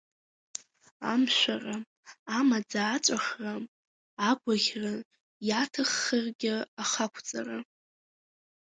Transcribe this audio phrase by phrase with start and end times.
[1.11, 1.75] Амшәара,
[2.37, 3.53] амаӡа аҵәахра,
[4.29, 4.93] агәаӷьра,
[5.47, 7.57] иаҭаххаргьы аха-қәҵара!